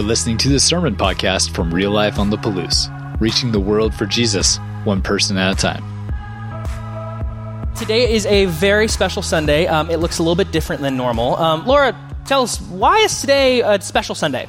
[0.00, 2.88] You're listening to the Sermon Podcast from Real Life on the Palouse,
[3.20, 5.84] reaching the world for Jesus, one person at a time.
[7.74, 9.66] Today is a very special Sunday.
[9.66, 11.36] Um, it looks a little bit different than normal.
[11.36, 11.94] Um, Laura,
[12.24, 14.48] tell us, why is today a special Sunday?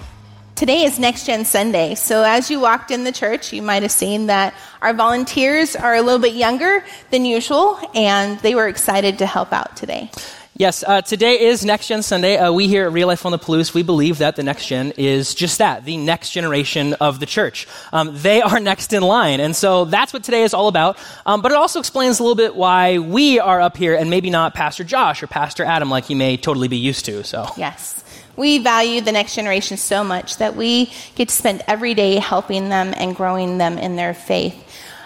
[0.56, 1.96] Today is Next Gen Sunday.
[1.96, 5.96] So, as you walked in the church, you might have seen that our volunteers are
[5.96, 10.12] a little bit younger than usual, and they were excited to help out today.
[10.62, 12.38] Yes, uh, today is Next Gen Sunday.
[12.38, 14.94] Uh, we here at Real Life on the Palouse, we believe that the next gen
[14.96, 17.68] is just that, the next generation of the church.
[17.92, 19.40] Um, they are next in line.
[19.40, 21.00] And so that's what today is all about.
[21.26, 24.30] Um, but it also explains a little bit why we are up here and maybe
[24.30, 27.24] not Pastor Josh or Pastor Adam like he may totally be used to.
[27.24, 28.04] So, yes.
[28.36, 32.70] We value the next generation so much that we get to spend every day helping
[32.70, 34.64] them and growing them in their faith.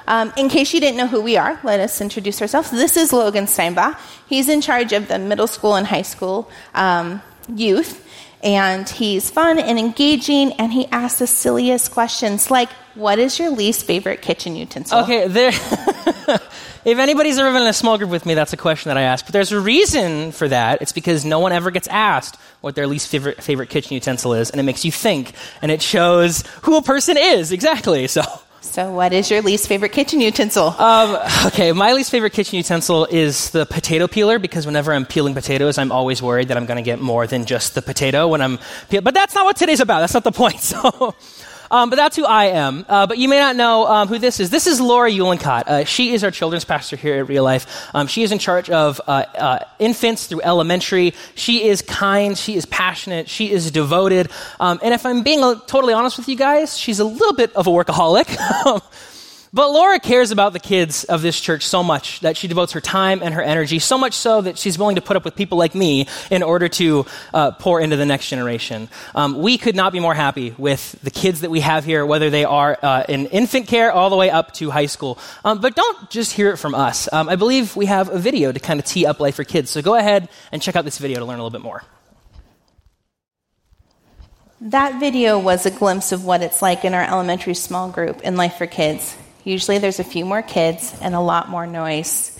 [0.07, 2.71] Um, in case you didn't know who we are, let us introduce ourselves.
[2.71, 3.99] This is Logan Steinbach.
[4.27, 8.05] He's in charge of the middle school and high school um, youth,
[8.43, 13.49] and he's fun and engaging, and he asks the silliest questions like, What is your
[13.49, 14.99] least favorite kitchen utensil?
[14.99, 15.49] Okay, there.
[16.85, 19.01] if anybody's ever been in a small group with me, that's a question that I
[19.01, 19.25] ask.
[19.25, 20.83] But there's a reason for that.
[20.83, 24.51] It's because no one ever gets asked what their least favorite, favorite kitchen utensil is,
[24.51, 28.07] and it makes you think, and it shows who a person is, exactly.
[28.15, 28.21] So.
[28.65, 30.67] So, what is your least favorite kitchen utensil?
[30.67, 35.33] Um, okay, my least favorite kitchen utensil is the potato peeler because whenever I'm peeling
[35.33, 38.41] potatoes, I'm always worried that I'm going to get more than just the potato when
[38.41, 39.03] I'm peeling.
[39.03, 40.01] But that's not what today's about.
[40.01, 40.59] That's not the point.
[40.65, 41.15] So.
[41.71, 42.85] Um, but that's who I am.
[42.87, 44.49] Uh, but you may not know um, who this is.
[44.49, 45.67] This is Laura Uhlenkott.
[45.67, 47.87] Uh, she is our children's pastor here at Real Life.
[47.93, 51.13] Um, she is in charge of uh, uh, infants through elementary.
[51.35, 52.37] She is kind.
[52.37, 53.29] She is passionate.
[53.29, 54.29] She is devoted.
[54.59, 57.67] Um, and if I'm being totally honest with you guys, she's a little bit of
[57.67, 58.35] a workaholic.
[59.55, 62.81] But Laura cares about the kids of this church so much that she devotes her
[62.81, 65.57] time and her energy, so much so that she's willing to put up with people
[65.57, 68.89] like me in order to uh, pour into the next generation.
[69.15, 72.29] Um, we could not be more happy with the kids that we have here, whether
[72.29, 75.17] they are uh, in infant care all the way up to high school.
[75.45, 77.07] Um, but don't just hear it from us.
[77.13, 79.69] Um, I believe we have a video to kind of tee up life for kids.
[79.69, 81.81] So go ahead and check out this video to learn a little bit more.
[84.59, 88.35] That video was a glimpse of what it's like in our elementary small group in
[88.35, 89.15] Life for Kids.
[89.45, 92.37] Usually there's a few more kids and a lot more noise.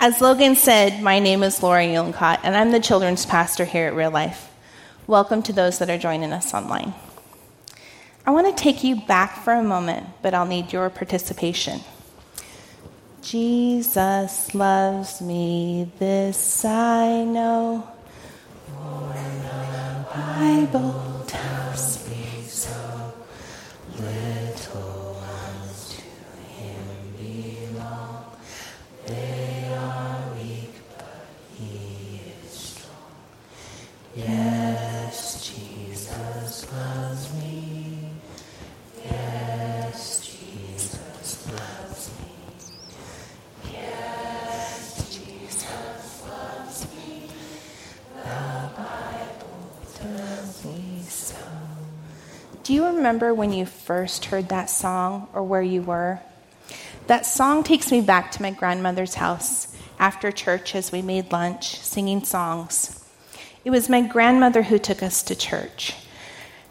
[0.00, 3.94] As Logan said, my name is Laura Uhlenkott, and I'm the children's pastor here at
[3.94, 4.50] Real Life.
[5.06, 6.94] Welcome to those that are joining us online.
[8.24, 11.80] I want to take you back for a moment, but I'll need your participation.
[13.20, 17.86] Jesus loves me, this I know.
[20.14, 21.15] Bible
[53.06, 56.18] remember when you first heard that song or where you were?
[57.06, 61.78] That song takes me back to my grandmother's house after church as we made lunch,
[61.78, 63.08] singing songs.
[63.64, 65.94] It was my grandmother who took us to church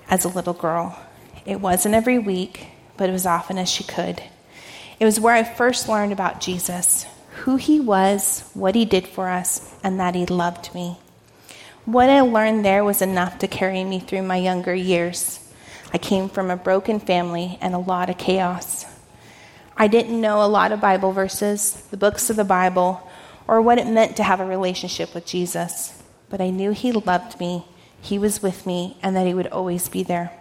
[0.10, 1.00] as a little girl.
[1.46, 4.22] It wasn't every week, but it was often as she could.
[5.00, 7.06] It was where I first learned about Jesus,
[7.44, 10.98] who he was, what he did for us, and that he loved me.
[11.86, 15.40] What I learned there was enough to carry me through my younger years.
[15.96, 18.86] I came from a broken family and a lot of chaos.
[19.78, 23.10] I didn't know a lot of Bible verses, the books of the Bible,
[23.48, 27.40] or what it meant to have a relationship with Jesus, but I knew He loved
[27.40, 27.64] me,
[28.02, 30.34] He was with me, and that He would always be there.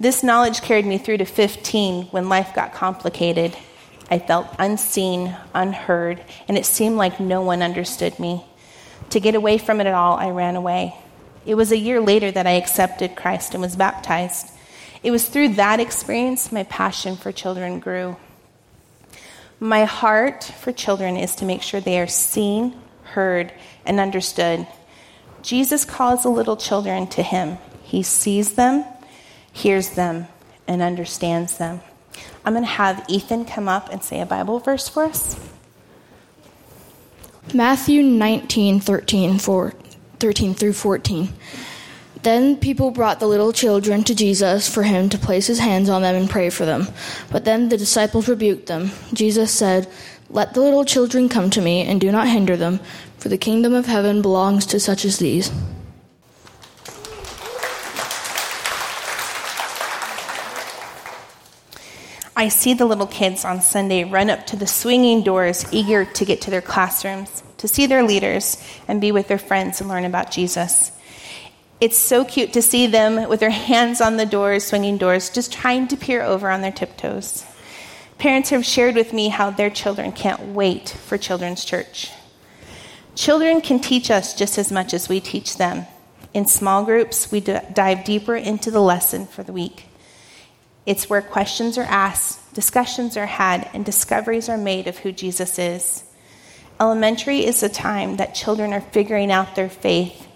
[0.00, 3.56] This knowledge carried me through to 15 when life got complicated.
[4.10, 8.44] I felt unseen, unheard, and it seemed like no one understood me.
[9.10, 10.96] To get away from it all, I ran away.
[11.44, 14.50] It was a year later that I accepted Christ and was baptized.
[15.02, 18.16] It was through that experience my passion for children grew.
[19.58, 22.74] My heart for children is to make sure they are seen,
[23.04, 23.52] heard,
[23.84, 24.66] and understood.
[25.42, 27.58] Jesus calls the little children to him.
[27.82, 28.84] He sees them,
[29.52, 30.28] hears them,
[30.66, 31.80] and understands them.
[32.44, 35.38] I'm going to have Ethan come up and say a Bible verse for us.
[37.52, 39.74] Matthew 19, 13, 4,
[40.22, 41.30] 13 through 14.
[42.22, 46.02] Then people brought the little children to Jesus for him to place his hands on
[46.02, 46.86] them and pray for them.
[47.32, 48.92] But then the disciples rebuked them.
[49.12, 49.90] Jesus said,
[50.30, 52.78] Let the little children come to me, and do not hinder them,
[53.18, 55.50] for the kingdom of heaven belongs to such as these.
[62.36, 66.24] I see the little kids on Sunday run up to the swinging doors, eager to
[66.24, 70.04] get to their classrooms to see their leaders, and be with their friends and learn
[70.04, 70.90] about Jesus.
[71.80, 75.52] It's so cute to see them with their hands on the doors, swinging doors, just
[75.52, 77.46] trying to peer over on their tiptoes.
[78.18, 82.10] Parents have shared with me how their children can't wait for children's church.
[83.14, 85.86] Children can teach us just as much as we teach them.
[86.34, 89.84] In small groups, we d- dive deeper into the lesson for the week.
[90.84, 95.60] It's where questions are asked, discussions are had, and discoveries are made of who Jesus
[95.60, 96.02] is.
[96.82, 100.26] Elementary is a time that children are figuring out their faith.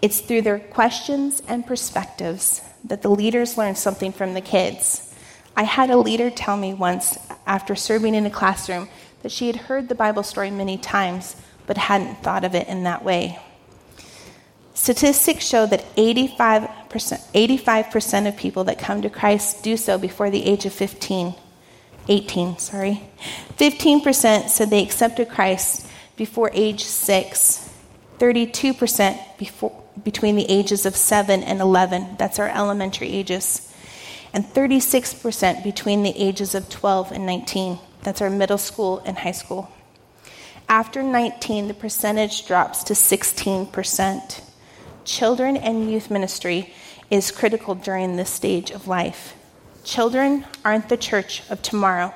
[0.00, 5.14] It's through their questions and perspectives that the leaders learn something from the kids.
[5.54, 8.88] I had a leader tell me once, after serving in a classroom,
[9.22, 11.36] that she had heard the Bible story many times,
[11.66, 13.38] but hadn't thought of it in that way.
[14.72, 16.70] Statistics show that 85%,
[17.34, 21.34] 85% of people that come to Christ do so before the age of 15.
[22.08, 23.02] 18, sorry.
[23.56, 27.70] 15% said they accepted Christ before age 6.
[28.18, 32.16] 32% before, between the ages of 7 and 11.
[32.18, 33.72] That's our elementary ages.
[34.32, 37.78] And 36% between the ages of 12 and 19.
[38.02, 39.70] That's our middle school and high school.
[40.68, 44.40] After 19, the percentage drops to 16%.
[45.04, 46.72] Children and youth ministry
[47.10, 49.34] is critical during this stage of life.
[49.84, 52.14] Children aren't the church of tomorrow,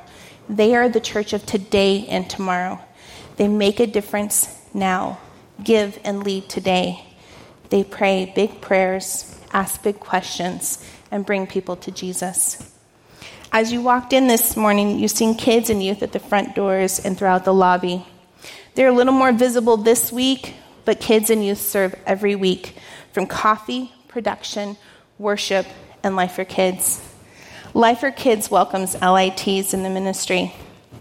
[0.48, 2.80] they are the church of today and tomorrow.
[3.36, 5.18] They make a difference now,
[5.62, 7.04] give and lead today.
[7.70, 12.72] They pray big prayers, ask big questions, and bring people to Jesus.
[13.52, 16.98] As you walked in this morning, you've seen kids and youth at the front doors
[16.98, 18.06] and throughout the lobby.
[18.74, 20.54] They're a little more visible this week,
[20.84, 22.76] but kids and youth serve every week
[23.12, 24.76] from coffee, production,
[25.18, 25.66] worship,
[26.02, 27.05] and Life for Kids.
[27.76, 30.54] Life for Kids welcomes LITs in the ministry.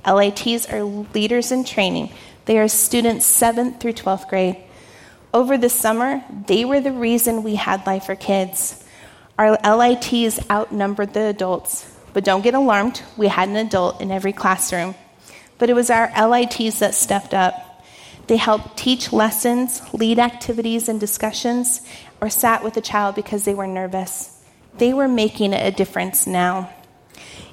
[0.05, 2.11] LITs are leaders in training.
[2.43, 4.57] They are students 7th through 12th grade.
[5.33, 8.83] Over the summer, they were the reason we had Life for Kids.
[9.39, 14.33] Our LITs outnumbered the adults, but don't get alarmed, we had an adult in every
[14.33, 14.95] classroom.
[15.57, 17.85] But it was our LITs that stepped up.
[18.27, 21.79] They helped teach lessons, lead activities and discussions,
[22.19, 24.34] or sat with a child because they were nervous.
[24.77, 26.71] They were making a difference now.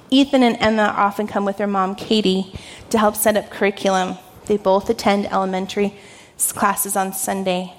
[0.09, 2.53] Ethan and Emma often come with their mom, Katie,
[2.89, 4.17] to help set up curriculum.
[4.45, 5.95] They both attend elementary
[6.37, 7.73] classes on Sunday.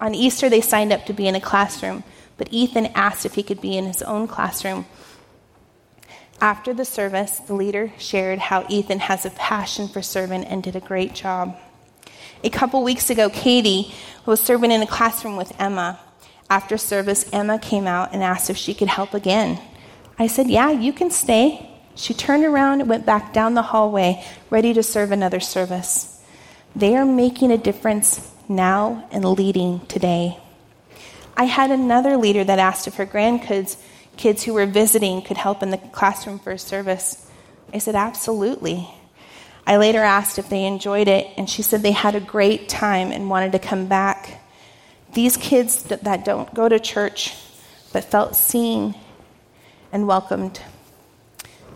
[0.00, 2.04] On Easter, they signed up to be in a classroom,
[2.36, 4.86] but Ethan asked if he could be in his own classroom
[6.40, 10.74] after the service, the leader shared how Ethan has a passion for serving and did
[10.74, 11.58] a great job.
[12.42, 13.92] A couple weeks ago, Katie
[14.24, 16.00] was serving in a classroom with Emma.
[16.50, 19.60] After service, Emma came out and asked if she could help again.
[20.18, 21.66] I said, Yeah, you can stay.
[21.94, 26.20] She turned around and went back down the hallway, ready to serve another service.
[26.76, 30.38] They are making a difference now and leading today.
[31.36, 33.76] I had another leader that asked if her grandkids
[34.20, 37.26] kids who were visiting could help in the classroom for a service?
[37.72, 38.88] I said, Absolutely.
[39.66, 43.12] I later asked if they enjoyed it, and she said they had a great time
[43.12, 44.39] and wanted to come back.
[45.12, 47.36] These kids that don't go to church
[47.92, 48.94] but felt seen
[49.92, 50.60] and welcomed.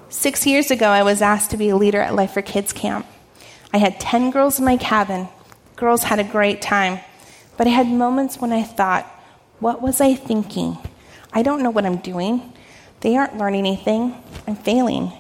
[0.09, 3.07] Six years ago, I was asked to be a leader at Life for Kids camp.
[3.73, 5.29] I had 10 girls in my cabin.
[5.75, 7.00] Girls had a great time.
[7.57, 9.07] But I had moments when I thought,
[9.59, 10.79] what was I thinking?
[11.33, 12.53] I don't know what I'm doing.
[13.00, 14.14] They aren't learning anything.
[14.47, 15.12] I'm failing.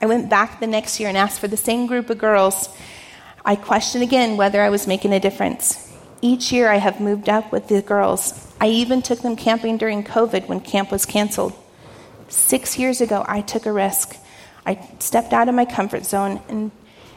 [0.00, 2.68] I went back the next year and asked for the same group of girls.
[3.44, 5.87] I questioned again whether I was making a difference.
[6.20, 8.52] Each year I have moved up with the girls.
[8.60, 11.52] I even took them camping during COVID when camp was canceled.
[12.28, 14.16] Six years ago, I took a risk.
[14.66, 16.70] I stepped out of my comfort zone and,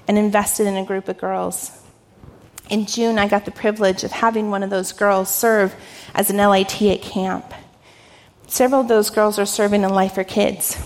[0.07, 1.71] and invested in a group of girls.
[2.69, 5.75] In June, I got the privilege of having one of those girls serve
[6.13, 7.53] as an LIT at camp.
[8.47, 10.77] Several of those girls are serving in Life for Kids.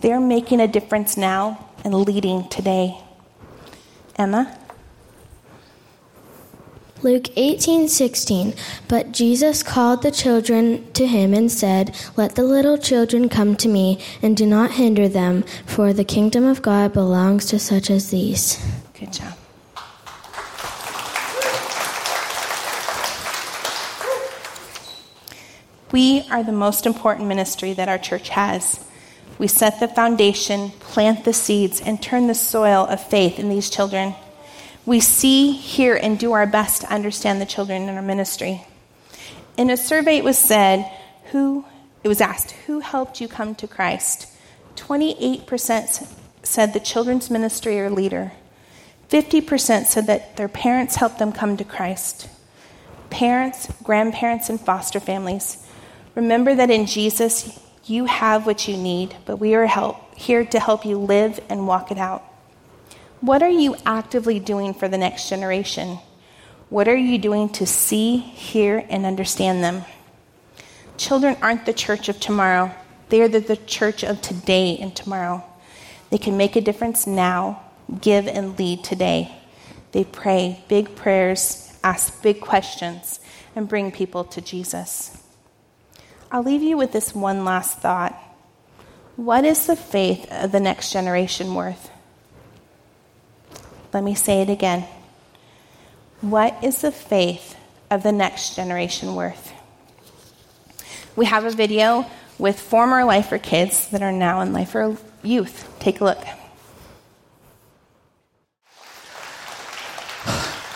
[0.00, 3.00] They're making a difference now and leading today.
[4.16, 4.57] Emma?
[7.00, 8.54] Luke 18:16
[8.88, 13.68] But Jesus called the children to him and said, "Let the little children come to
[13.68, 18.08] me, and do not hinder them, for the kingdom of God belongs to such as
[18.08, 18.58] these."
[18.98, 19.34] Good job.
[25.92, 28.80] We are the most important ministry that our church has.
[29.38, 33.70] We set the foundation, plant the seeds, and turn the soil of faith in these
[33.70, 34.14] children.
[34.88, 38.64] We see, hear, and do our best to understand the children in our ministry.
[39.58, 40.90] In a survey, it was said,
[41.24, 41.66] who,
[42.02, 44.28] it was asked, who helped you come to Christ?
[44.76, 46.10] 28%
[46.42, 48.32] said the children's ministry or leader.
[49.10, 52.26] 50% said that their parents helped them come to Christ.
[53.10, 55.66] Parents, grandparents, and foster families,
[56.14, 60.58] remember that in Jesus you have what you need, but we are help, here to
[60.58, 62.24] help you live and walk it out.
[63.20, 65.98] What are you actively doing for the next generation?
[66.68, 69.84] What are you doing to see, hear, and understand them?
[70.96, 72.72] Children aren't the church of tomorrow,
[73.08, 75.42] they are the, the church of today and tomorrow.
[76.10, 77.62] They can make a difference now,
[78.00, 79.34] give and lead today.
[79.92, 83.18] They pray big prayers, ask big questions,
[83.56, 85.22] and bring people to Jesus.
[86.30, 88.14] I'll leave you with this one last thought.
[89.16, 91.90] What is the faith of the next generation worth?
[93.98, 94.84] Let me say it again.
[96.20, 97.56] What is the faith
[97.90, 99.52] of the next generation worth?
[101.16, 102.06] We have a video
[102.38, 105.68] with former Life for Kids that are now in Lifer youth.
[105.80, 106.24] Take a look.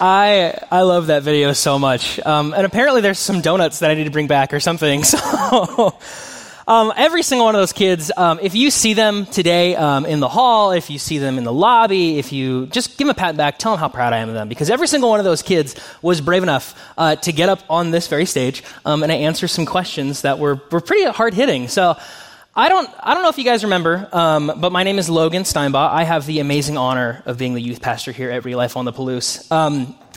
[0.01, 2.19] I I love that video so much.
[2.27, 5.05] Um, and apparently, there's some donuts that I need to bring back or something.
[5.13, 5.97] So.
[6.67, 10.21] Um, every single one of those kids, um, if you see them today um, in
[10.21, 13.15] the hall, if you see them in the lobby, if you just give them a
[13.15, 14.49] pat back, tell them how proud I am of them.
[14.49, 17.91] Because every single one of those kids was brave enough uh, to get up on
[17.91, 21.67] this very stage um, and answer some questions that were, were pretty hard hitting.
[21.67, 21.97] So
[22.55, 25.43] I don't, I don't know if you guys remember, um, but my name is Logan
[25.43, 25.91] Steinbaugh.
[25.91, 28.85] I have the amazing honor of being the youth pastor here at Real Life on
[28.85, 29.51] the Palouse.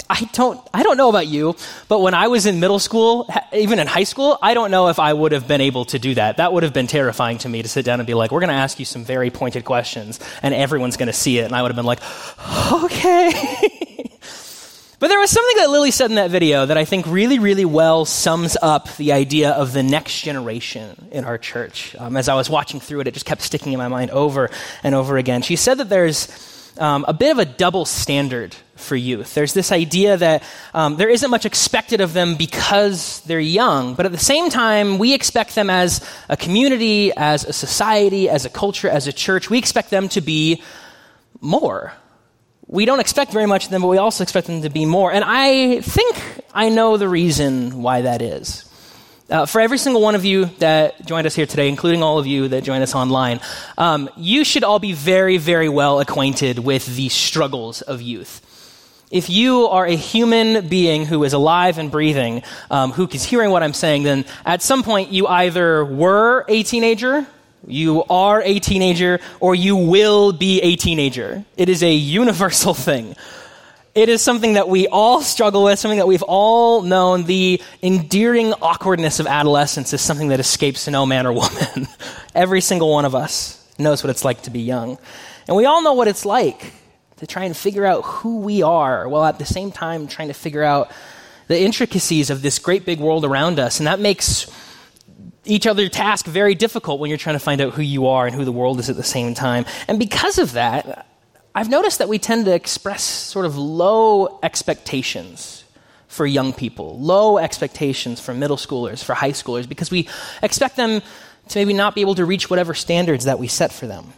[0.09, 1.55] I don't, I don't know about you,
[1.87, 4.99] but when I was in middle school, even in high school, I don't know if
[4.99, 6.37] I would have been able to do that.
[6.37, 8.49] That would have been terrifying to me to sit down and be like, we're going
[8.49, 11.45] to ask you some very pointed questions, and everyone's going to see it.
[11.45, 12.01] And I would have been like,
[12.83, 14.11] okay.
[14.97, 17.65] But there was something that Lily said in that video that I think really, really
[17.65, 21.95] well sums up the idea of the next generation in our church.
[21.99, 24.49] Um, as I was watching through it, it just kept sticking in my mind over
[24.83, 25.41] and over again.
[25.41, 26.27] She said that there's
[26.77, 29.33] um, a bit of a double standard for youth.
[29.33, 34.05] There's this idea that um, there isn't much expected of them because they're young, but
[34.05, 38.49] at the same time, we expect them as a community, as a society, as a
[38.49, 40.61] culture, as a church, we expect them to be
[41.41, 41.93] more
[42.67, 45.11] we don't expect very much of them, but we also expect them to be more.
[45.11, 46.15] And I think
[46.53, 48.65] I know the reason why that is.
[49.29, 52.27] Uh, for every single one of you that joined us here today, including all of
[52.27, 53.39] you that joined us online,
[53.77, 58.41] um, you should all be very, very well acquainted with the struggles of youth.
[59.09, 63.49] If you are a human being who is alive and breathing, um, who is hearing
[63.49, 67.25] what I'm saying, then at some point you either were a teenager
[67.67, 71.43] you are a teenager or you will be a teenager.
[71.57, 73.15] It is a universal thing.
[73.95, 77.23] It is something that we all struggle with, something that we've all known.
[77.23, 81.87] The endearing awkwardness of adolescence is something that escapes no man or woman.
[82.35, 84.97] Every single one of us knows what it's like to be young.
[85.47, 86.73] And we all know what it's like
[87.17, 90.33] to try and figure out who we are while at the same time trying to
[90.33, 90.91] figure out
[91.47, 93.79] the intricacies of this great big world around us.
[93.79, 94.45] And that makes
[95.45, 98.35] each other task very difficult when you're trying to find out who you are and
[98.35, 99.65] who the world is at the same time.
[99.87, 101.07] And because of that,
[101.57, 105.63] I've noticed that we tend to express sort of low expectations
[106.09, 110.09] for young people, low expectations for middle schoolers, for high schoolers, because we
[110.43, 111.01] expect them
[111.47, 114.11] to maybe not be able to reach whatever standards that we set for them.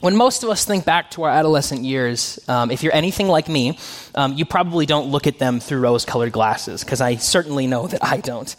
[0.00, 3.48] When most of us think back to our adolescent years, um, if you're anything like
[3.48, 3.78] me,
[4.16, 7.86] um, you probably don't look at them through rose colored glasses, because I certainly know
[7.86, 8.54] that I don't.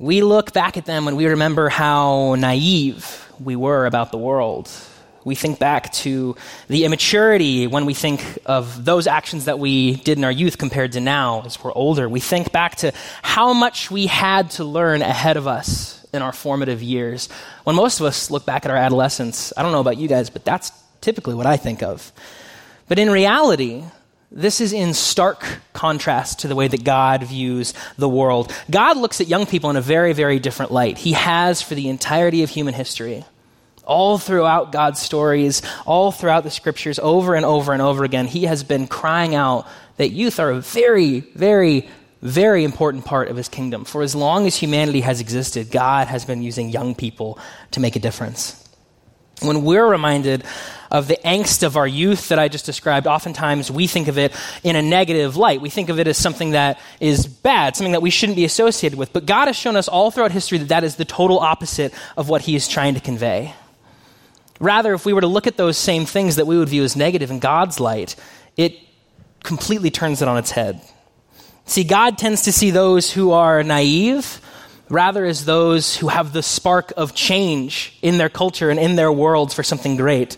[0.00, 4.68] We look back at them and we remember how naive we were about the world.
[5.28, 6.36] We think back to
[6.68, 10.92] the immaturity when we think of those actions that we did in our youth compared
[10.92, 12.08] to now as we're older.
[12.08, 16.32] We think back to how much we had to learn ahead of us in our
[16.32, 17.28] formative years.
[17.64, 20.30] When most of us look back at our adolescence, I don't know about you guys,
[20.30, 22.10] but that's typically what I think of.
[22.88, 23.84] But in reality,
[24.32, 25.44] this is in stark
[25.74, 28.50] contrast to the way that God views the world.
[28.70, 30.96] God looks at young people in a very, very different light.
[30.96, 33.26] He has for the entirety of human history.
[33.88, 38.44] All throughout God's stories, all throughout the scriptures, over and over and over again, He
[38.44, 39.66] has been crying out
[39.96, 41.88] that youth are a very, very,
[42.20, 43.84] very important part of His kingdom.
[43.84, 47.38] For as long as humanity has existed, God has been using young people
[47.70, 48.62] to make a difference.
[49.40, 50.44] When we're reminded
[50.90, 54.34] of the angst of our youth that I just described, oftentimes we think of it
[54.64, 55.60] in a negative light.
[55.60, 58.98] We think of it as something that is bad, something that we shouldn't be associated
[58.98, 59.12] with.
[59.12, 62.28] But God has shown us all throughout history that that is the total opposite of
[62.28, 63.54] what He is trying to convey.
[64.60, 66.96] Rather, if we were to look at those same things that we would view as
[66.96, 68.16] negative in God's light,
[68.56, 68.76] it
[69.44, 70.80] completely turns it on its head.
[71.66, 74.40] See, God tends to see those who are naive
[74.88, 79.12] rather as those who have the spark of change in their culture and in their
[79.12, 80.36] worlds for something great.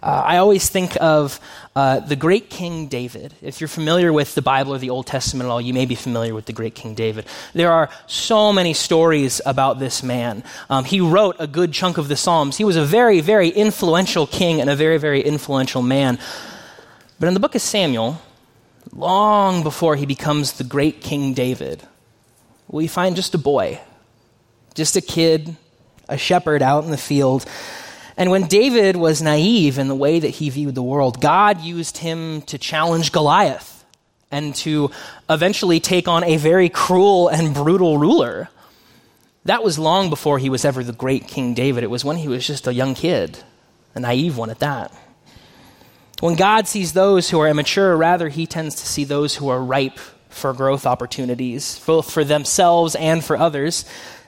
[0.00, 1.40] Uh, I always think of
[1.74, 3.34] uh, the great King David.
[3.42, 5.96] If you're familiar with the Bible or the Old Testament at all, you may be
[5.96, 7.26] familiar with the great King David.
[7.52, 10.44] There are so many stories about this man.
[10.70, 12.56] Um, he wrote a good chunk of the Psalms.
[12.56, 16.18] He was a very, very influential king and a very, very influential man.
[17.18, 18.20] But in the book of Samuel,
[18.92, 21.82] long before he becomes the great King David,
[22.68, 23.80] we find just a boy,
[24.74, 25.56] just a kid,
[26.08, 27.44] a shepherd out in the field
[28.18, 31.98] and when David was naive in the way that he viewed the world, God used
[31.98, 33.84] him to challenge Goliath
[34.32, 34.90] and to
[35.30, 38.48] eventually take on a very cruel and brutal ruler.
[39.44, 41.84] That was long before he was ever the great King David.
[41.84, 43.38] It was when he was just a young kid,
[43.94, 44.92] a naive one at that.
[46.18, 49.62] When God sees those who are immature, rather, he tends to see those who are
[49.62, 53.84] ripe for growth opportunities, both for themselves and for others.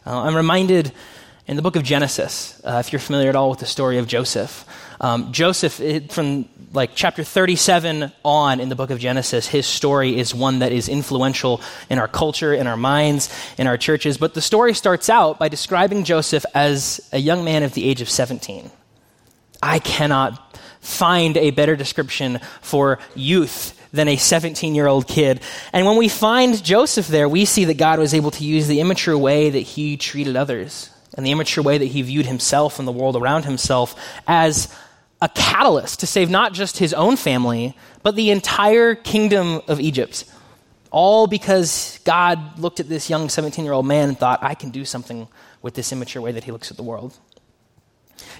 [0.06, 0.92] Uh, I'm reminded
[1.50, 4.06] in the book of Genesis, uh, if you're familiar at all with the story of
[4.06, 4.64] Joseph,
[5.00, 10.16] um, Joseph, it, from like chapter 37 on in the book of Genesis, his story
[10.16, 14.16] is one that is influential in our culture, in our minds, in our churches.
[14.16, 18.00] But the story starts out by describing Joseph as a young man of the age
[18.00, 18.70] of 17.
[19.60, 25.40] I cannot find a better description for youth than a 17 year old kid.
[25.72, 28.78] And when we find Joseph there, we see that God was able to use the
[28.78, 32.86] immature way that he treated others and the immature way that he viewed himself and
[32.86, 33.94] the world around himself
[34.26, 34.74] as
[35.20, 40.24] a catalyst to save not just his own family, but the entire kingdom of Egypt.
[40.90, 44.70] All because God looked at this young 17 year old man and thought, I can
[44.70, 45.28] do something
[45.62, 47.16] with this immature way that he looks at the world.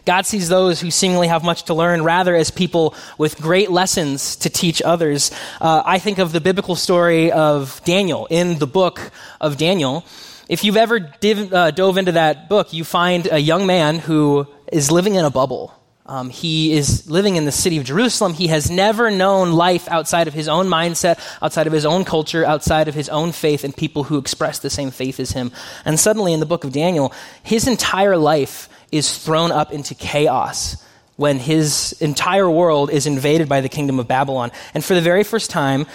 [0.05, 4.37] God sees those who seemingly have much to learn rather as people with great lessons
[4.37, 5.31] to teach others.
[5.61, 10.05] Uh, I think of the biblical story of Daniel in the book of Daniel.
[10.51, 14.49] If you've ever div, uh, dove into that book, you find a young man who
[14.73, 15.73] is living in a bubble.
[16.07, 18.35] Um, he is living in the city of Jerusalem.
[18.35, 22.45] He has never known life outside of his own mindset, outside of his own culture,
[22.45, 25.53] outside of his own faith, and people who express the same faith as him.
[25.85, 27.13] And suddenly, in the book of Daniel,
[27.45, 30.85] his entire life is thrown up into chaos
[31.15, 34.51] when his entire world is invaded by the kingdom of Babylon.
[34.75, 35.87] And for the very first time,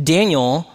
[0.00, 0.70] Daniel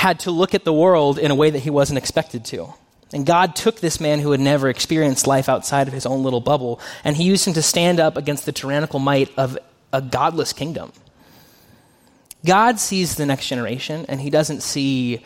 [0.00, 2.72] had to look at the world in a way that he wasn't expected to.
[3.12, 6.40] And God took this man who had never experienced life outside of his own little
[6.40, 9.58] bubble, and he used him to stand up against the tyrannical might of
[9.92, 10.92] a godless kingdom.
[12.46, 15.22] God sees the next generation, and he doesn't see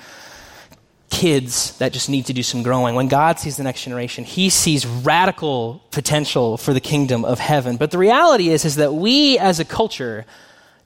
[1.09, 2.97] kids that just need to do some growing.
[2.97, 7.77] When God sees the next generation, he sees radical potential for the kingdom of heaven.
[7.77, 10.27] But the reality is, is that we as a culture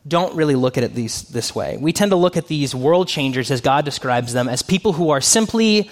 [0.09, 1.77] don't really look at it these, this way.
[1.77, 5.11] We tend to look at these world changers, as God describes them, as people who
[5.11, 5.91] are simply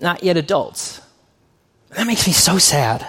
[0.00, 1.00] not yet adults.
[1.90, 3.06] That makes me so sad.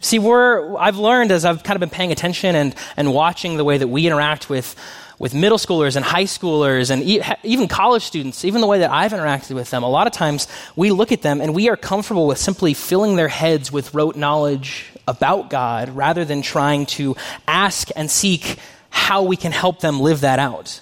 [0.00, 3.64] See, we're, I've learned as I've kind of been paying attention and, and watching the
[3.64, 4.76] way that we interact with,
[5.18, 8.90] with middle schoolers and high schoolers and e- even college students, even the way that
[8.90, 11.76] I've interacted with them, a lot of times we look at them and we are
[11.76, 17.16] comfortable with simply filling their heads with rote knowledge about God rather than trying to
[17.46, 18.58] ask and seek
[18.90, 20.80] how we can help them live that out.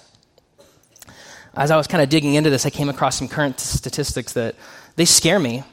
[1.53, 4.55] As I was kind of digging into this, I came across some current statistics that
[4.95, 5.63] they scare me.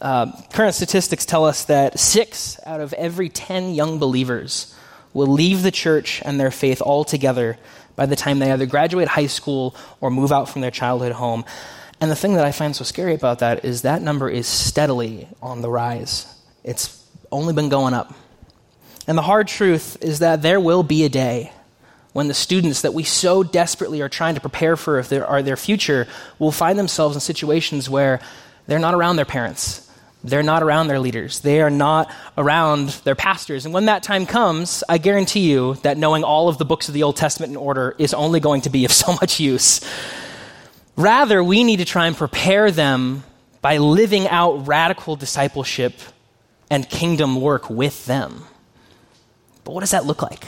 [0.00, 4.74] Uh, current statistics tell us that six out of every 10 young believers
[5.14, 7.56] will leave the church and their faith altogether
[7.94, 11.44] by the time they either graduate high school or move out from their childhood home.
[12.00, 15.28] And the thing that I find so scary about that is that number is steadily
[15.40, 16.26] on the rise.
[16.64, 17.01] It's
[17.32, 18.14] only been going up.
[19.06, 21.52] And the hard truth is that there will be a day
[22.12, 25.42] when the students that we so desperately are trying to prepare for if there are
[25.42, 26.06] their future
[26.38, 28.20] will find themselves in situations where
[28.66, 29.88] they're not around their parents.
[30.24, 31.40] They're not around their leaders.
[31.40, 33.64] They are not around their pastors.
[33.64, 36.94] And when that time comes, I guarantee you that knowing all of the books of
[36.94, 39.80] the Old Testament in order is only going to be of so much use.
[40.96, 43.24] Rather, we need to try and prepare them
[43.62, 45.94] by living out radical discipleship
[46.72, 48.44] and kingdom work with them.
[49.62, 50.46] But what does that look like?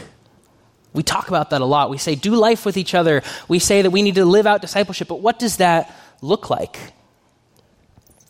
[0.94, 1.90] We talk about that a lot.
[1.90, 3.22] We say, do life with each other.
[3.46, 5.06] We say that we need to live out discipleship.
[5.06, 6.78] But what does that look like?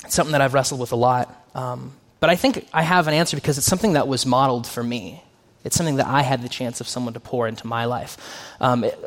[0.03, 1.33] It's something that I've wrestled with a lot.
[1.55, 4.83] Um, but I think I have an answer because it's something that was modeled for
[4.83, 5.23] me.
[5.65, 8.19] It's something that I had the chance of someone to pour into my life.
[8.61, 8.99] Um, it,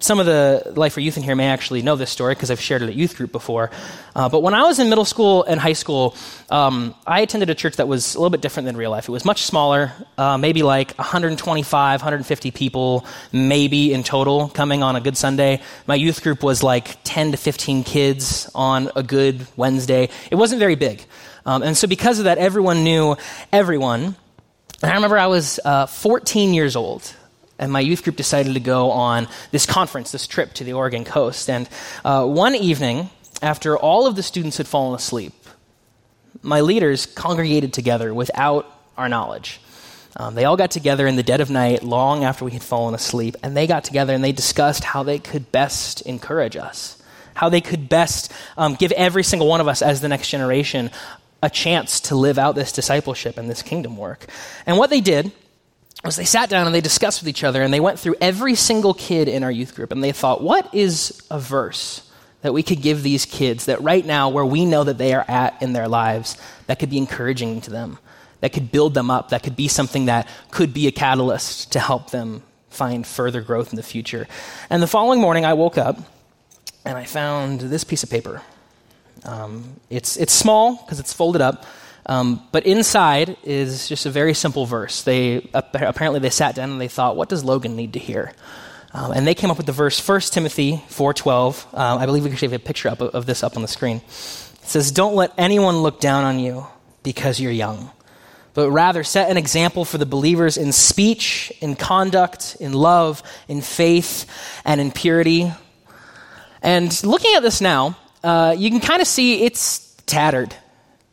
[0.00, 2.60] some of the Life for Youth in here may actually know this story because I've
[2.60, 3.70] shared it at youth group before.
[4.14, 6.16] Uh, but when I was in middle school and high school,
[6.48, 9.08] um, I attended a church that was a little bit different than real life.
[9.08, 14.96] It was much smaller, uh, maybe like 125, 150 people, maybe in total, coming on
[14.96, 15.60] a good Sunday.
[15.86, 20.08] My youth group was like 10 to 15 kids on a good Wednesday.
[20.30, 21.04] It wasn't very big.
[21.44, 23.16] Um, and so, because of that, everyone knew
[23.52, 24.16] everyone.
[24.82, 27.14] And I remember I was uh, 14 years old,
[27.58, 31.04] and my youth group decided to go on this conference, this trip to the Oregon
[31.04, 31.48] coast.
[31.48, 31.68] And
[32.04, 33.08] uh, one evening,
[33.40, 35.32] after all of the students had fallen asleep,
[36.42, 39.60] my leaders congregated together without our knowledge.
[40.18, 42.94] Um, they all got together in the dead of night, long after we had fallen
[42.94, 47.02] asleep, and they got together and they discussed how they could best encourage us,
[47.34, 50.90] how they could best um, give every single one of us as the next generation
[51.46, 54.26] a chance to live out this discipleship and this kingdom work.
[54.66, 55.30] And what they did
[56.04, 58.56] was they sat down and they discussed with each other and they went through every
[58.56, 62.10] single kid in our youth group and they thought, what is a verse
[62.42, 65.24] that we could give these kids that right now, where we know that they are
[65.28, 67.98] at in their lives, that could be encouraging to them,
[68.40, 71.78] that could build them up, that could be something that could be a catalyst to
[71.78, 74.26] help them find further growth in the future.
[74.68, 75.96] And the following morning, I woke up
[76.84, 78.42] and I found this piece of paper.
[79.26, 81.66] Um, it's, it's small because it's folded up,
[82.06, 85.02] um, but inside is just a very simple verse.
[85.02, 88.32] They apparently they sat down and they thought, "What does Logan need to hear?"
[88.92, 91.66] Um, and they came up with the verse 1 Timothy 4:12.
[91.74, 93.96] Um, I believe we actually have a picture up of this up on the screen.
[93.96, 96.66] It says, "Don't let anyone look down on you
[97.02, 97.90] because you're young."
[98.54, 103.60] But rather set an example for the believers in speech, in conduct, in love, in
[103.60, 104.26] faith,
[104.64, 105.52] and in purity.
[106.62, 110.52] And looking at this now, uh, you can kind of see it's tattered.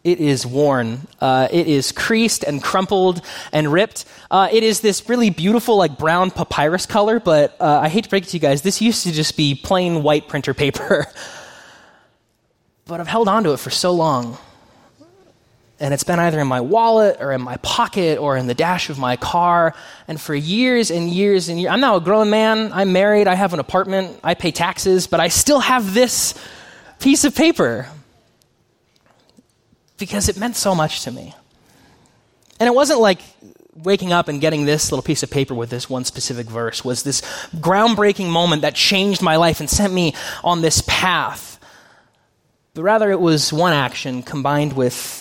[0.03, 1.07] It is worn.
[1.21, 3.21] Uh, it is creased and crumpled
[3.51, 4.05] and ripped.
[4.31, 8.09] Uh, it is this really beautiful, like brown papyrus color, but uh, I hate to
[8.09, 11.05] break it to you guys, this used to just be plain white printer paper.
[12.85, 14.35] but I've held on to it for so long.
[15.79, 18.89] And it's been either in my wallet or in my pocket or in the dash
[18.89, 19.75] of my car.
[20.07, 22.73] And for years and years and years, I'm now a grown man.
[22.73, 23.27] I'm married.
[23.27, 24.19] I have an apartment.
[24.23, 26.33] I pay taxes, but I still have this
[27.03, 27.89] piece of paper
[29.97, 31.35] because it meant so much to me.
[32.61, 33.19] And it wasn't like
[33.75, 37.03] waking up and getting this little piece of paper with this one specific verse was
[37.03, 37.21] this
[37.57, 41.59] groundbreaking moment that changed my life and sent me on this path.
[42.73, 45.19] But rather, it was one action combined with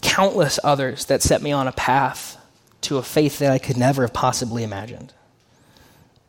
[0.00, 2.38] countless others that set me on a path
[2.82, 5.12] to a faith that I could never have possibly imagined.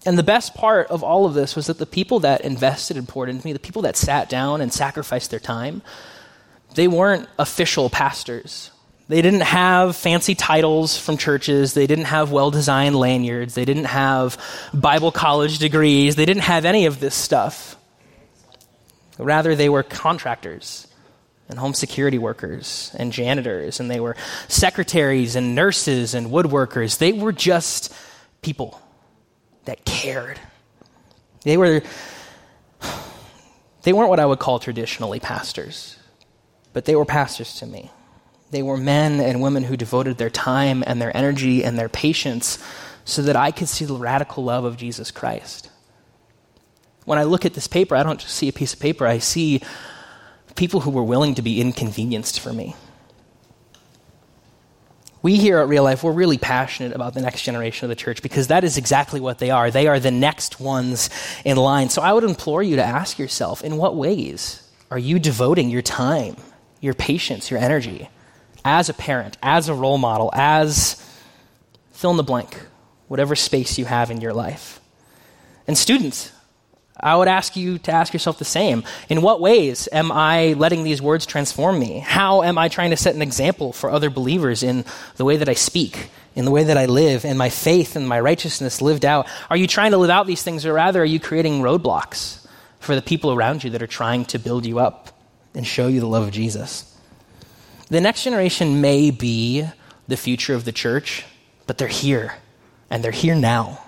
[0.05, 3.07] And the best part of all of this was that the people that invested and
[3.07, 5.81] poured into me, the people that sat down and sacrificed their time,
[6.75, 8.69] they weren't official pastors.
[9.07, 11.73] They didn't have fancy titles from churches.
[11.73, 13.55] They didn't have well designed lanyards.
[13.55, 14.39] They didn't have
[14.73, 16.15] Bible college degrees.
[16.15, 17.75] They didn't have any of this stuff.
[19.17, 20.87] Rather, they were contractors
[21.47, 24.15] and home security workers and janitors, and they were
[24.47, 26.97] secretaries and nurses and woodworkers.
[26.97, 27.93] They were just
[28.41, 28.81] people
[29.65, 30.39] that cared.
[31.43, 31.81] They were
[33.83, 35.97] they weren't what I would call traditionally pastors,
[36.73, 37.91] but they were pastors to me.
[38.51, 42.57] They were men and women who devoted their time and their energy and their patience
[43.03, 45.69] so that I could see the radical love of Jesus Christ.
[47.05, 49.19] When I look at this paper, I don't just see a piece of paper, I
[49.19, 49.61] see
[50.55, 52.75] people who were willing to be inconvenienced for me.
[55.25, 58.21] We here at Real Life, we're really passionate about the next generation of the church
[58.21, 59.71] because that is exactly what they are.
[59.71, 61.09] They are the next ones
[61.43, 61.89] in line.
[61.89, 64.61] So I would implore you to ask yourself in what ways
[64.91, 66.35] are you devoting your time,
[66.79, 68.07] your patience, your energy
[68.63, 71.03] as a parent, as a role model, as
[71.91, 72.61] fill in the blank,
[73.07, 74.79] whatever space you have in your life?
[75.65, 76.33] And students,
[77.05, 78.83] I would ask you to ask yourself the same.
[79.09, 81.99] In what ways am I letting these words transform me?
[81.99, 84.83] How am I trying to set an example for other believers in
[85.17, 88.09] the way that I speak, in the way that I live, in my faith and
[88.09, 89.27] my righteousness lived out?
[89.51, 92.43] Are you trying to live out these things, or rather, are you creating roadblocks
[92.79, 95.11] for the people around you that are trying to build you up
[95.53, 96.91] and show you the love of Jesus?
[97.89, 99.63] The next generation may be
[100.07, 101.23] the future of the church,
[101.67, 102.33] but they're here,
[102.89, 103.84] and they're here now.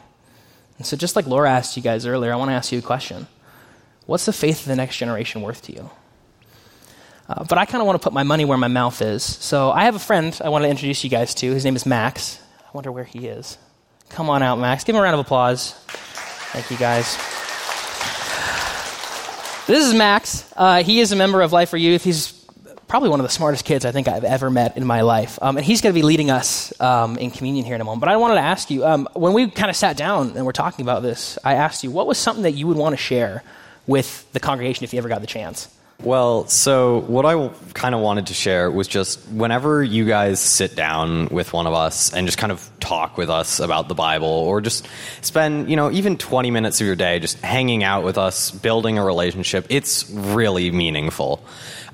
[0.78, 2.82] And so, just like Laura asked you guys earlier, I want to ask you a
[2.84, 3.28] question
[4.06, 5.90] What's the faith of the next generation worth to you?
[7.28, 9.24] Uh, but I kind of want to put my money where my mouth is.
[9.24, 11.52] So, I have a friend I want to introduce you guys to.
[11.52, 12.40] His name is Max.
[12.62, 13.58] I wonder where he is.
[14.10, 14.84] Come on out, Max.
[14.84, 15.74] Give him a round of applause.
[16.54, 17.18] Thank you, guys.
[19.68, 20.50] This is Max.
[20.56, 22.04] Uh, he is a member of Life for Youth.
[22.04, 22.32] He's
[22.88, 25.38] probably one of the smartest kids I think I've ever met in my life.
[25.42, 28.00] Um, and he's going to be leading us um, in communion here in a moment.
[28.00, 30.54] But I wanted to ask you um, when we kind of sat down and we're
[30.54, 33.44] talking about this, I asked you, what was something that you would want to share
[33.86, 35.70] with the congregation if you ever got the chance?
[36.04, 40.76] Well, so what I kind of wanted to share was just whenever you guys sit
[40.76, 44.28] down with one of us and just kind of talk with us about the Bible
[44.28, 44.88] or just
[45.22, 49.00] spend, you know, even 20 minutes of your day just hanging out with us, building
[49.00, 51.44] a relationship, it's really meaningful.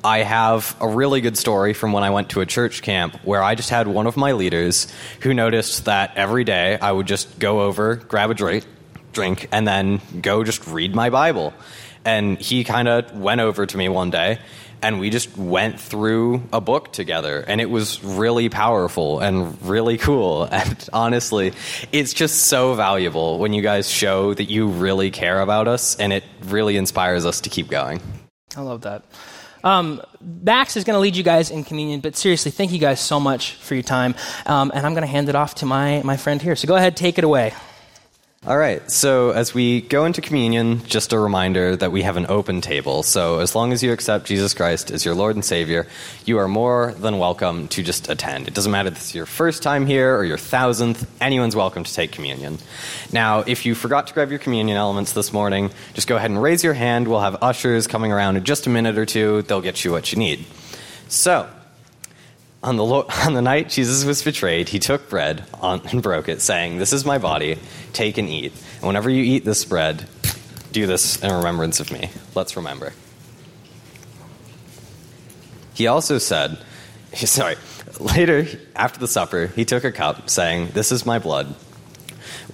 [0.05, 3.41] I have a really good story from when I went to a church camp where
[3.41, 7.39] I just had one of my leaders who noticed that every day I would just
[7.39, 8.65] go over, grab a drink,
[9.13, 11.53] drink, and then go just read my Bible.
[12.03, 14.39] And he kind of went over to me one day
[14.81, 19.97] and we just went through a book together and it was really powerful and really
[19.97, 21.53] cool and honestly
[21.93, 26.11] it's just so valuable when you guys show that you really care about us and
[26.11, 28.01] it really inspires us to keep going
[28.55, 29.03] I love that.
[29.63, 32.99] Um, Max is going to lead you guys in communion, but seriously, thank you guys
[32.99, 34.15] so much for your time.
[34.45, 36.55] Um, and I'm going to hand it off to my, my friend here.
[36.55, 37.53] So go ahead, take it away.
[38.45, 42.25] All right, so as we go into communion, just a reminder that we have an
[42.27, 43.01] open table.
[43.01, 45.87] So as long as you accept Jesus Christ as your Lord and Savior,
[46.25, 48.49] you are more than welcome to just attend.
[48.49, 51.93] It doesn't matter if it's your first time here or your thousandth, anyone's welcome to
[51.93, 52.57] take communion.
[53.13, 56.43] Now, if you forgot to grab your communion elements this morning, just go ahead and
[56.43, 57.07] raise your hand.
[57.07, 59.43] We'll have ushers coming around in just a minute or two.
[59.43, 60.43] They'll get you what you need.
[61.07, 61.47] So,
[62.63, 66.29] on the, lo- on the night Jesus was betrayed, he took bread on, and broke
[66.29, 67.59] it, saying, This is my body,
[67.91, 68.53] take and eat.
[68.77, 70.07] And whenever you eat this bread,
[70.71, 72.09] do this in remembrance of me.
[72.33, 72.93] Let's remember.
[75.73, 76.57] He also said,
[77.13, 77.55] sorry,
[77.99, 81.53] later after the supper, he took a cup, saying, This is my blood.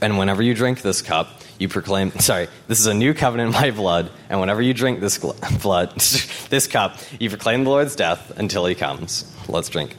[0.01, 3.61] And whenever you drink this cup, you proclaim, sorry, this is a new covenant in
[3.61, 4.09] my blood.
[4.29, 5.93] And whenever you drink this gl- blood,
[6.49, 9.31] this cup, you proclaim the Lord's death until he comes.
[9.47, 9.95] Let's drink.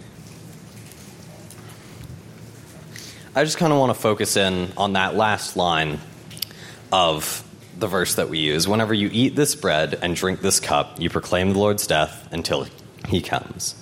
[3.37, 6.01] I just kind of want to focus in on that last line
[6.91, 7.47] of
[7.79, 8.67] the verse that we use.
[8.67, 12.67] Whenever you eat this bread and drink this cup, you proclaim the Lord's death until
[13.07, 13.81] he comes.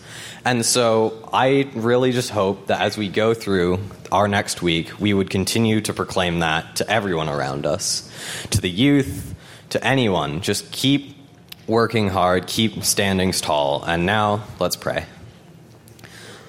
[0.49, 3.81] And so I really just hope that as we go through
[4.11, 8.11] our next week, we would continue to proclaim that to everyone around us,
[8.49, 9.35] to the youth,
[9.69, 10.41] to anyone.
[10.41, 11.19] Just keep
[11.67, 13.85] working hard, keep standing tall.
[13.85, 15.05] And now, let's pray.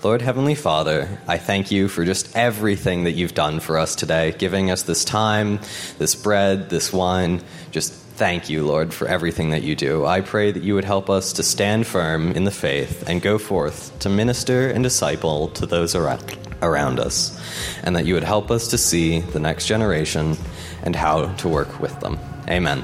[0.02, 4.32] Lord Heavenly Father, I thank you for just everything that you've done for us today,
[4.32, 5.60] giving us this time,
[5.98, 7.42] this bread, this wine.
[7.72, 10.06] Just thank you, Lord, for everything that you do.
[10.06, 13.38] I pray that you would help us to stand firm in the faith and go
[13.38, 17.40] forth to minister and disciple to those around, us,
[17.82, 20.36] and that you would help us to see the next generation
[20.84, 22.20] and how to work with them.
[22.50, 22.84] Amen.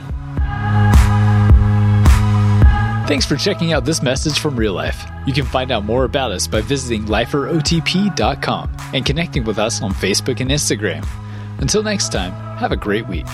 [3.08, 5.06] Thanks for checking out this message from Real Life.
[5.28, 9.92] You can find out more about us by visiting liferotp.com and connecting with us on
[9.92, 11.06] Facebook and Instagram.
[11.60, 13.28] Until next time, have a great week.